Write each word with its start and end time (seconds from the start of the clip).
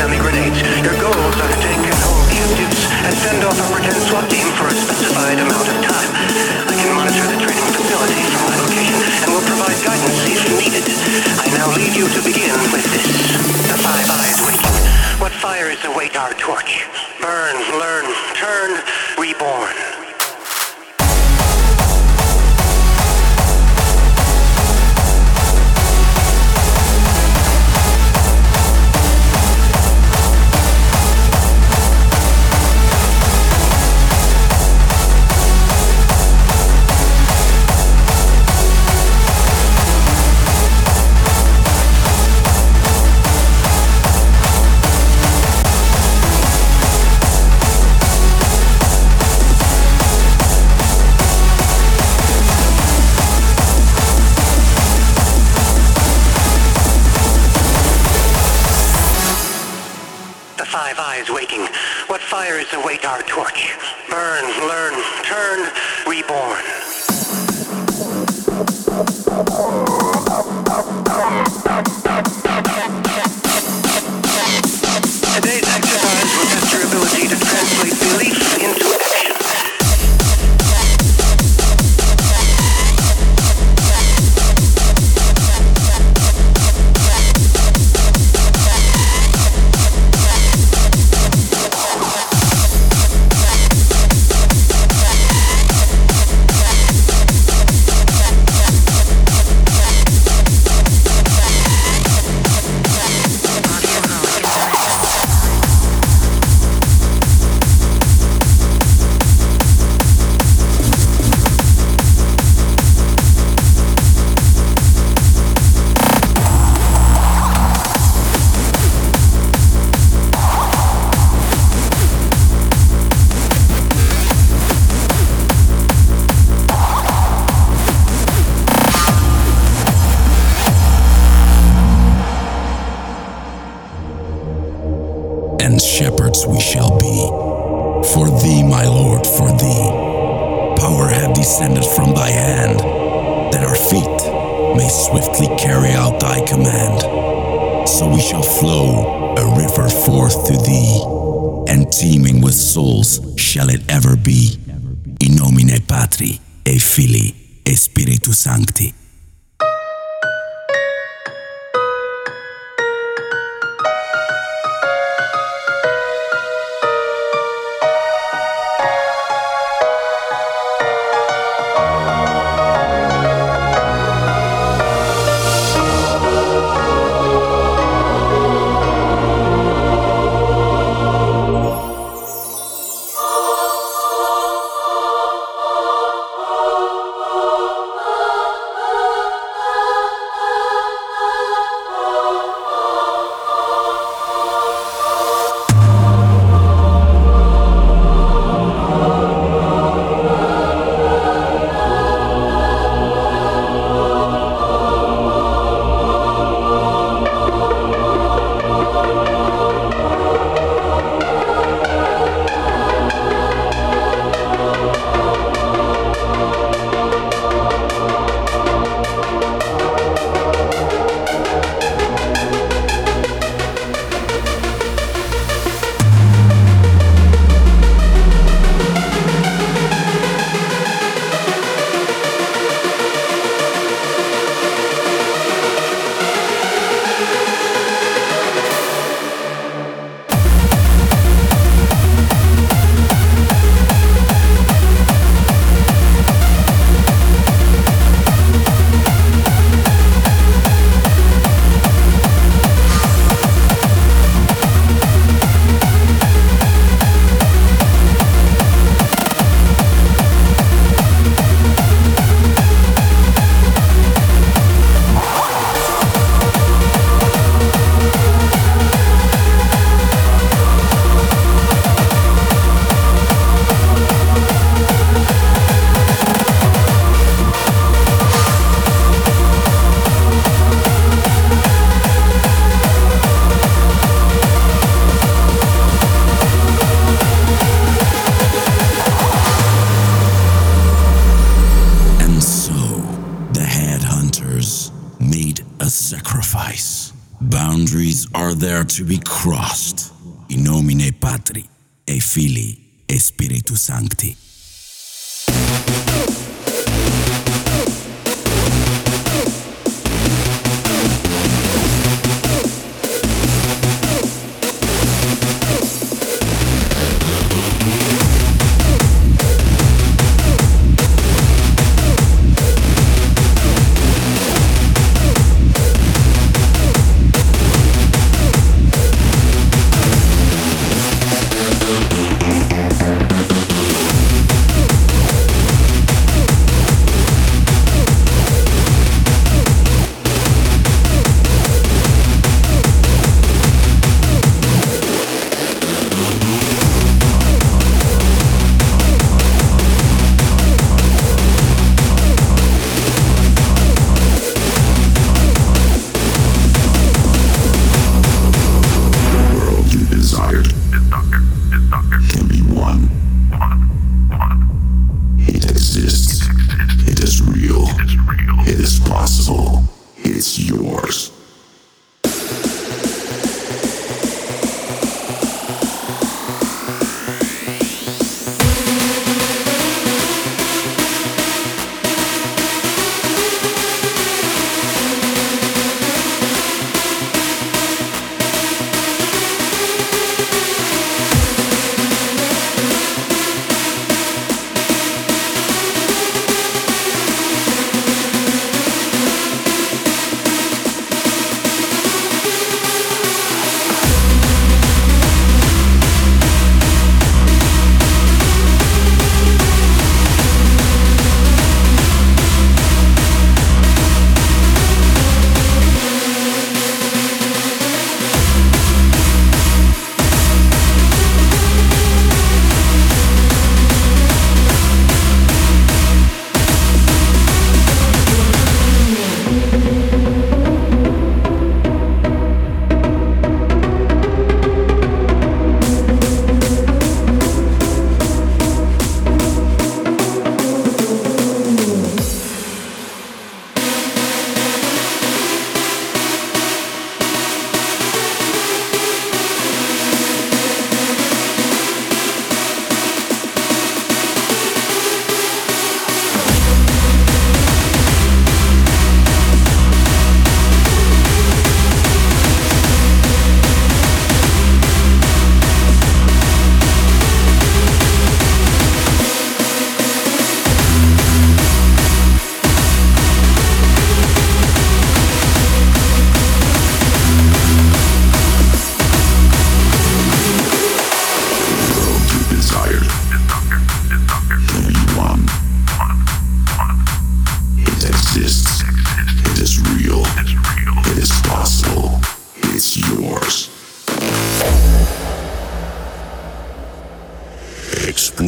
dummy 0.00 0.16
grenades. 0.16 0.56
Your 0.80 0.96
goals 0.96 1.36
are 1.36 1.50
to 1.52 1.58
take 1.60 1.76
control 1.76 2.16
of 2.16 2.28
Q-tips 2.32 2.88
and 3.04 3.12
send 3.20 3.44
off 3.44 3.52
a 3.52 3.66
pretend 3.68 4.00
SWAT 4.08 4.24
team 4.32 4.48
for 4.56 4.64
a 4.64 4.72
specified 4.72 5.36
amount 5.36 5.68
of 5.68 5.76
time. 5.84 6.10
I 6.64 6.72
can 6.72 6.96
monitor 6.96 7.28
the 7.28 7.36
training 7.36 7.68
facility 7.76 8.16
from 8.32 8.48
my 8.48 8.56
location 8.64 8.96
and 8.96 9.28
will 9.28 9.44
provide 9.44 9.76
guidance 9.84 10.24
if 10.24 10.40
needed. 10.56 10.88
I 11.36 11.52
now 11.52 11.68
lead 11.76 11.92
you 11.92 12.08
to 12.08 12.20
begin 12.24 12.56
with 12.72 12.88
this. 12.88 13.12
The 13.68 13.76
Five 13.84 14.08
Eyes 14.08 14.40
Waiting. 14.40 14.72
What 15.20 15.32
fire 15.36 15.68
is 15.68 15.76
the 15.84 15.92
our 16.16 16.32
torch? 16.32 16.89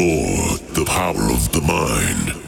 Undiscoverable 0.02 1.34
of 1.34 1.52
the 1.52 1.60
science. 1.60 2.41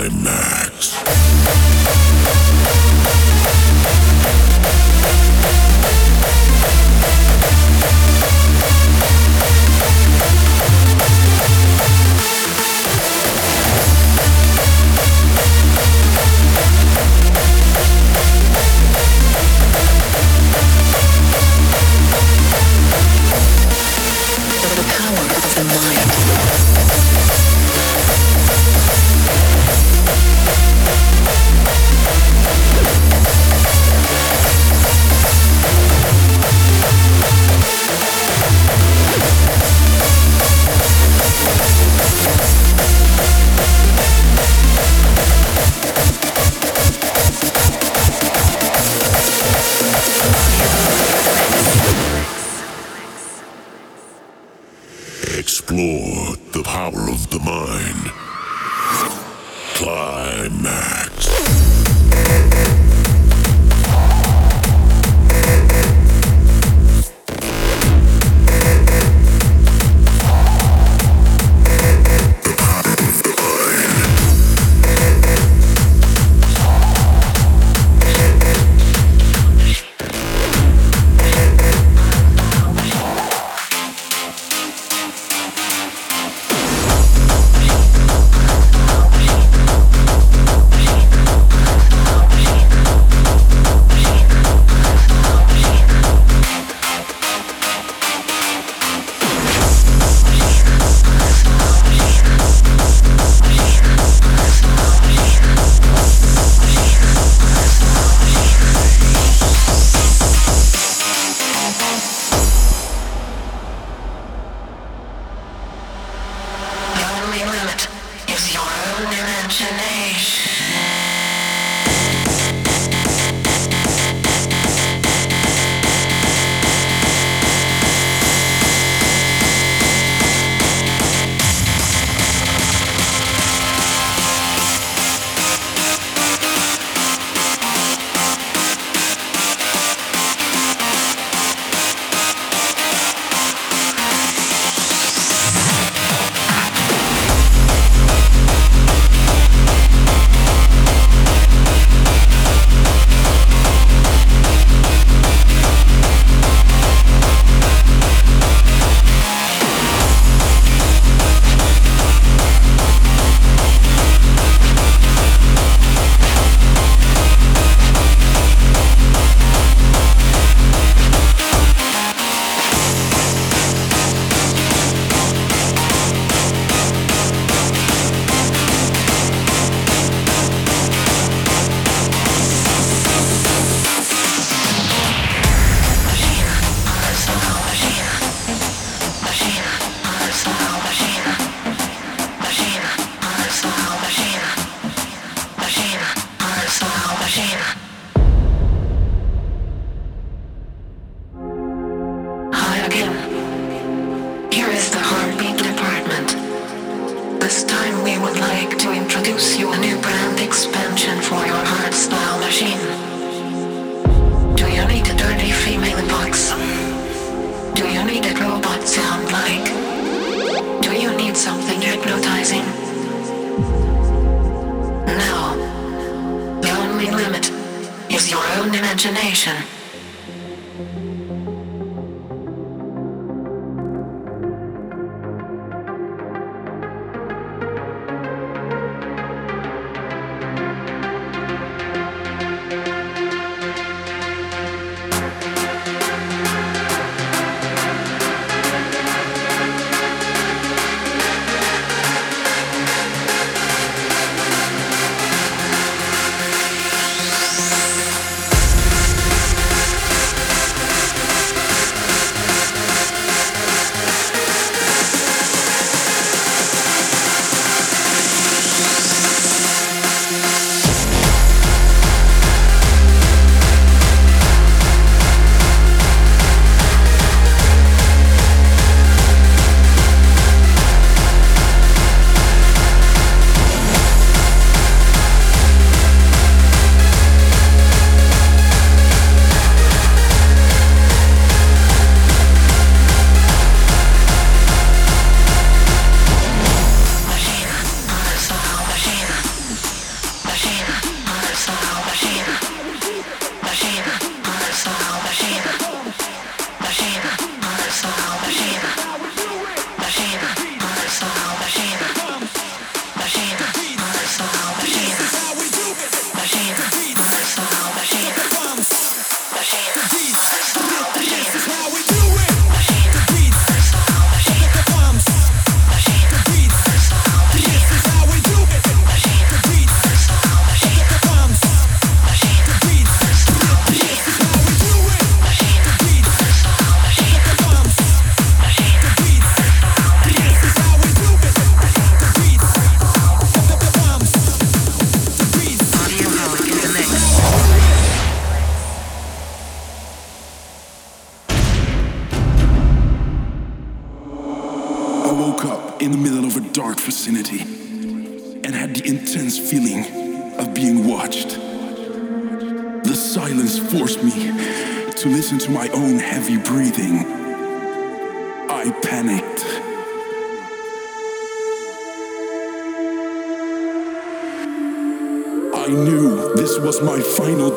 climax. 0.00 1.19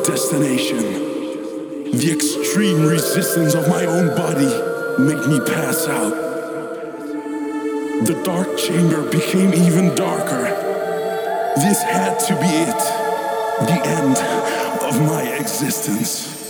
Destination. 0.06 1.92
The 1.92 2.12
extreme 2.12 2.86
resistance 2.86 3.54
of 3.54 3.68
my 3.68 3.86
own 3.86 4.08
body 4.08 4.46
made 5.02 5.26
me 5.26 5.40
pass 5.40 5.86
out. 5.88 6.14
The 8.04 8.20
dark 8.24 8.56
chamber 8.58 9.08
became 9.10 9.54
even 9.54 9.94
darker. 9.94 10.44
This 11.56 11.82
had 11.82 12.18
to 12.20 12.34
be 12.34 12.46
it. 12.46 12.82
The 13.66 13.80
end 13.86 14.18
of 14.82 15.00
my 15.08 15.22
existence. 15.38 16.43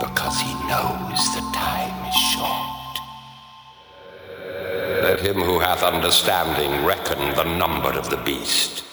Because 0.00 0.40
he 0.40 0.52
knows 0.66 1.34
the 1.34 1.44
time 1.52 2.08
is 2.08 2.14
short. 2.14 2.74
Let 5.02 5.20
him 5.20 5.36
who 5.36 5.58
hath 5.58 5.82
understanding 5.82 6.84
reckon 6.84 7.18
the 7.34 7.56
number 7.56 7.92
of 7.92 8.10
the 8.10 8.16
beast. 8.18 8.84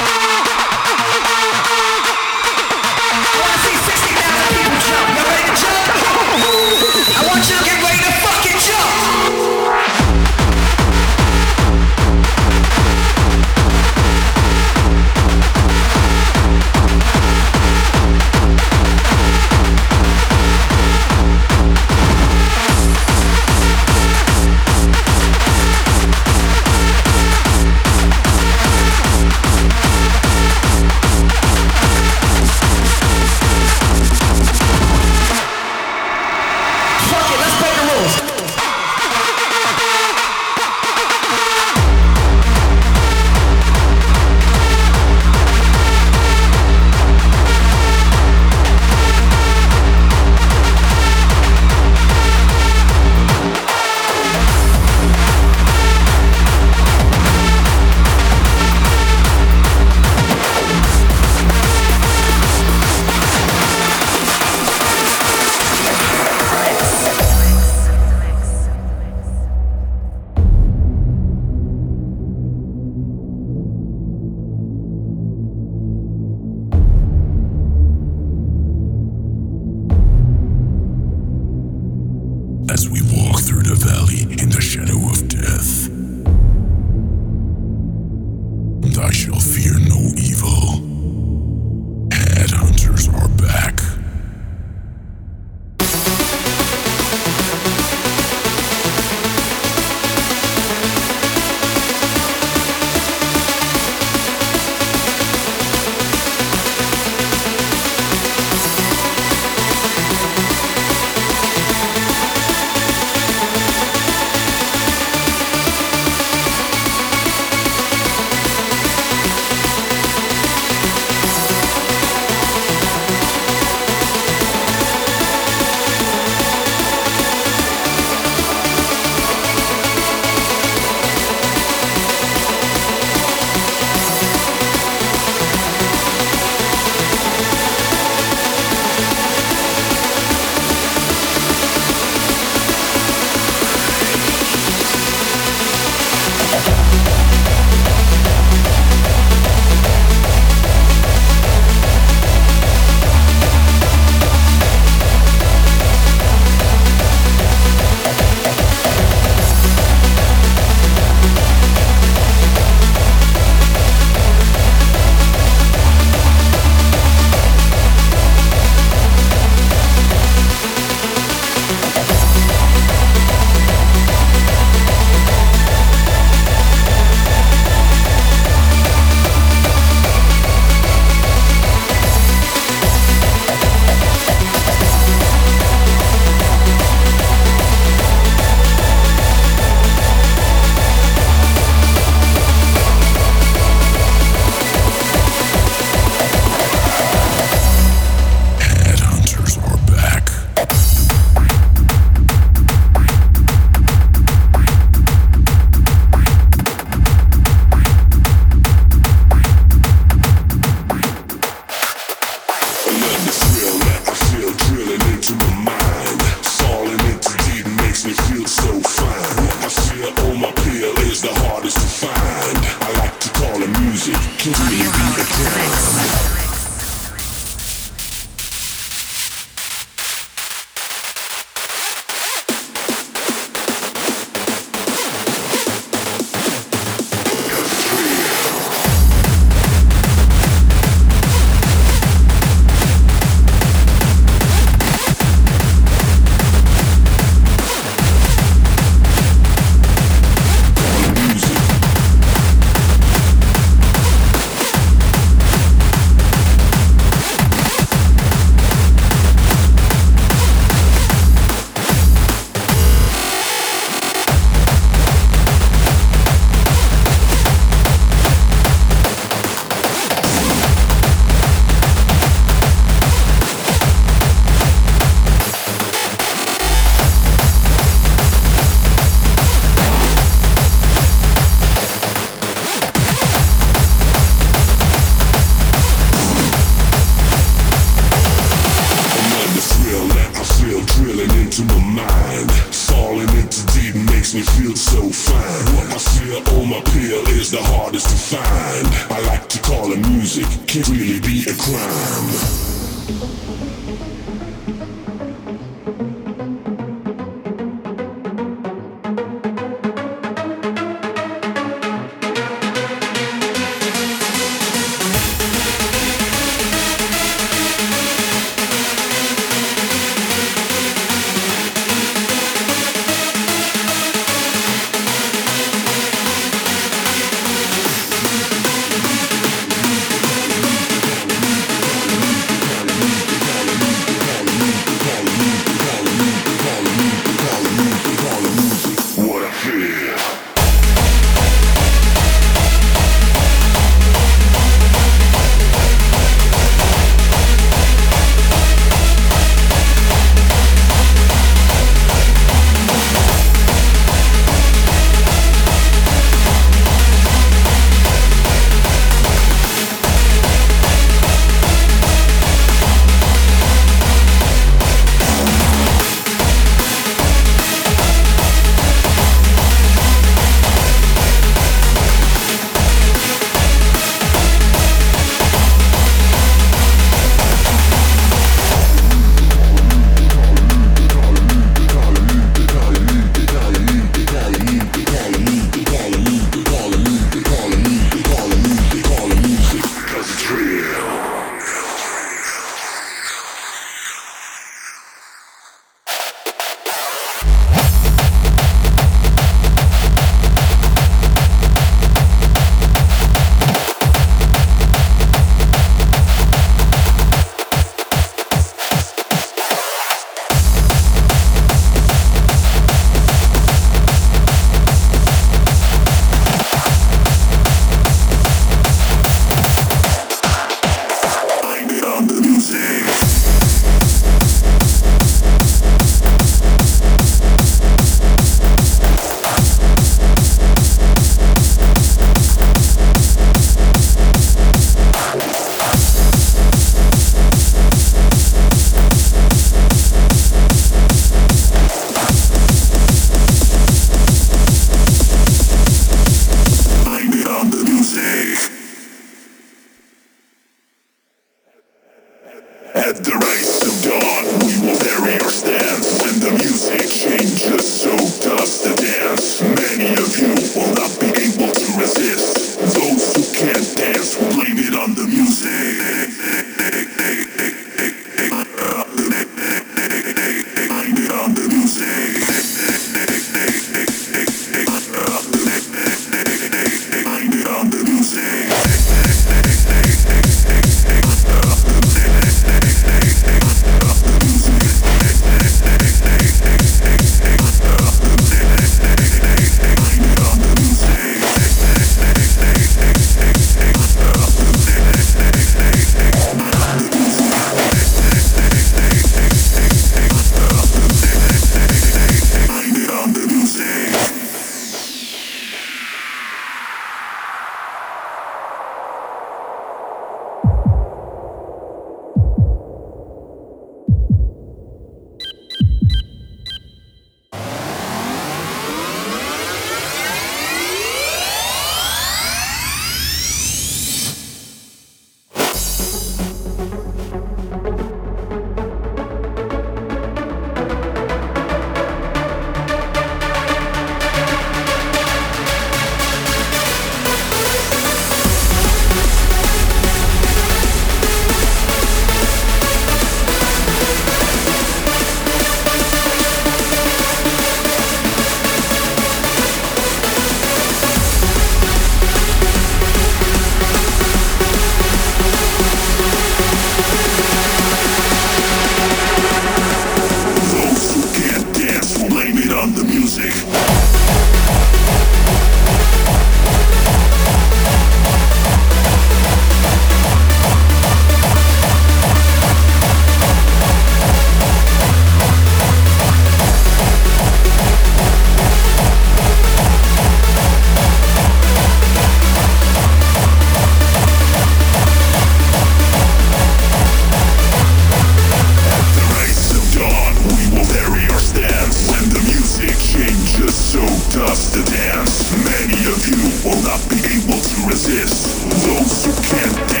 Just 594.47 594.73
to 594.73 594.83
dance. 594.91 595.51
Many 595.63 596.01
of 596.09 596.27
you 596.27 596.67
will 596.67 596.81
not 596.81 596.99
be 597.07 597.17
able 597.17 597.61
to 597.61 597.87
resist. 597.87 598.67
Those 598.87 599.25
who 599.25 599.33
can't 599.43 599.87
dance. 599.87 600.00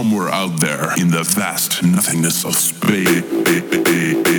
Somewhere 0.00 0.30
out 0.30 0.58
there 0.60 0.98
in 0.98 1.10
the 1.10 1.22
vast 1.22 1.82
nothingness 1.82 2.46
of 2.46 2.54
space. 2.54 4.29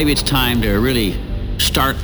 Maybe 0.00 0.12
it's 0.12 0.22
time 0.22 0.62
to 0.62 0.80
really 0.80 1.14
start 1.58 1.94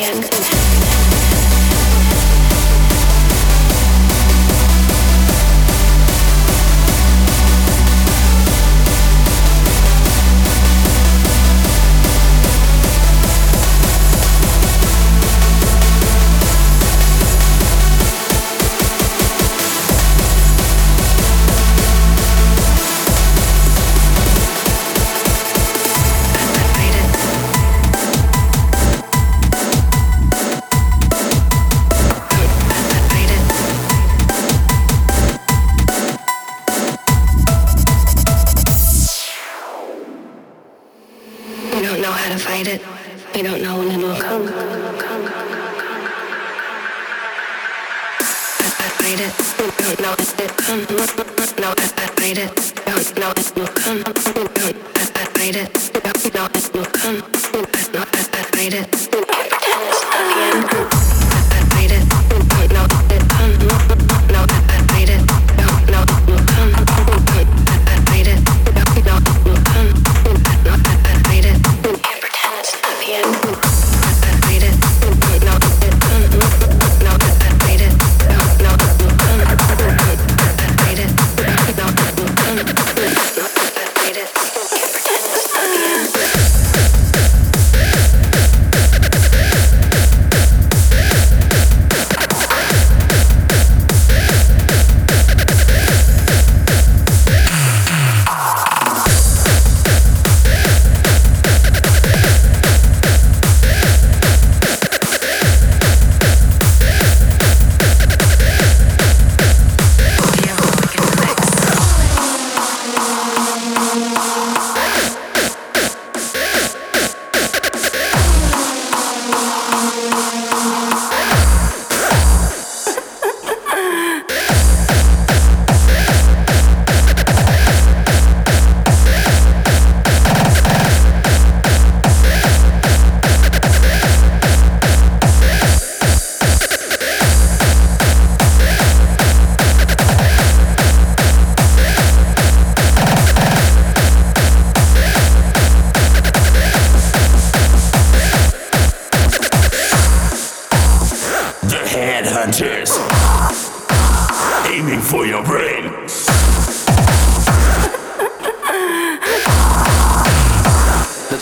Italian 0.00 0.69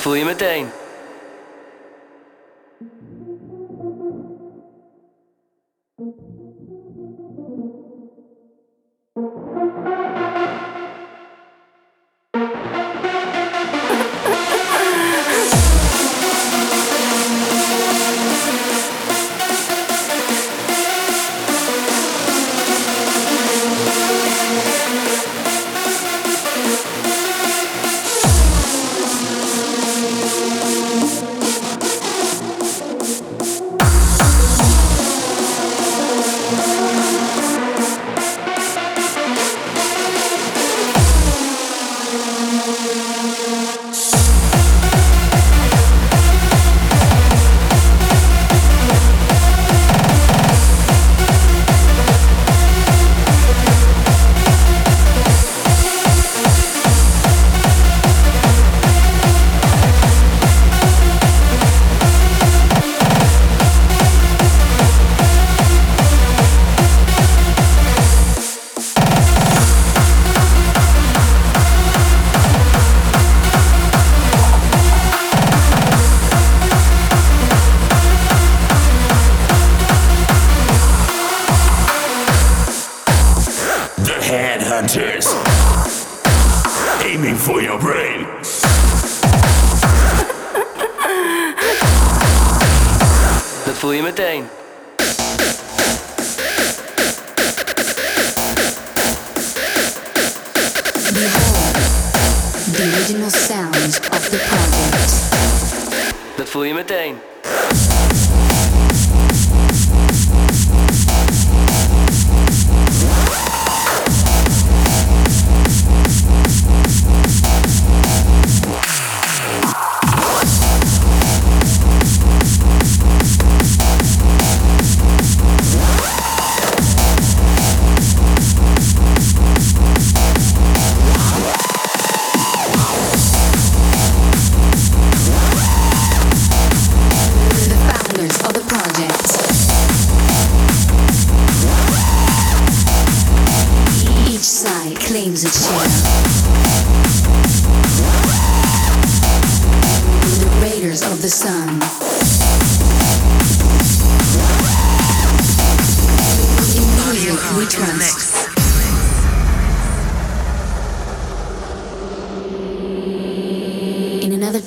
voel 0.08 0.16
je 0.16 0.24
meteen. 0.24 0.87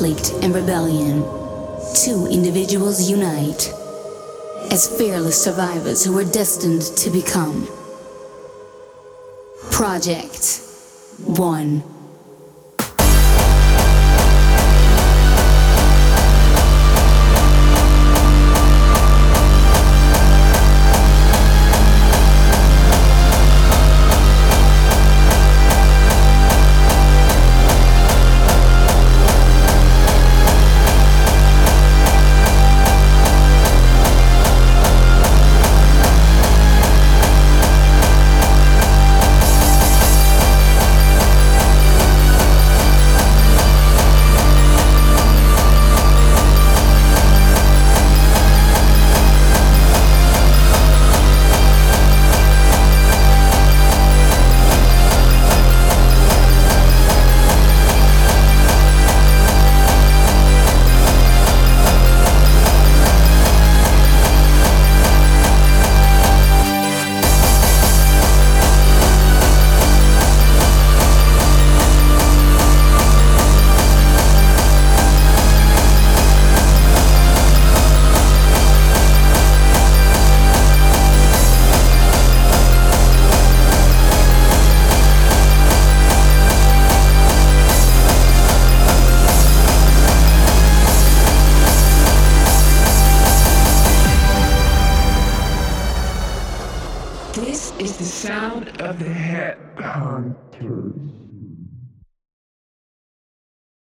conflict 0.00 0.32
and 0.42 0.54
rebellion, 0.54 1.20
two 1.94 2.26
individuals 2.30 3.10
unite 3.10 3.70
as 4.70 4.88
fearless 4.96 5.42
survivors 5.42 6.02
who 6.02 6.16
are 6.16 6.24
destined 6.24 6.80
to 6.96 7.10
become. 7.10 7.68
Project 9.70 10.62
1. 11.26 11.99